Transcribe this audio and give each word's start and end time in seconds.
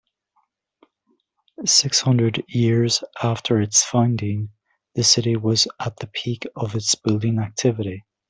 Six 1.63 2.01
hundred 2.01 2.43
years 2.47 3.03
after 3.21 3.61
its 3.61 3.83
founding, 3.83 4.49
the 4.95 5.03
city 5.03 5.35
was 5.35 5.67
at 5.79 5.95
the 5.97 6.07
peak 6.07 6.47
of 6.55 6.73
its 6.73 6.95
building 6.95 7.37
activity. 7.37 8.03